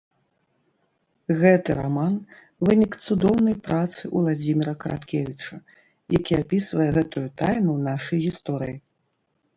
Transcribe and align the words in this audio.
Гэты 1.41 1.75
раман- 1.79 2.15
вынік 2.69 2.97
цудоўнай 3.05 3.55
працы 3.67 4.01
Уладзіміра 4.21 4.73
Караткевіча, 4.85 5.55
які 6.19 6.39
апісвае 6.41 6.89
гэтую 6.97 7.27
тайну 7.43 7.77
нашай 7.91 8.17
гісторыі. 8.29 8.77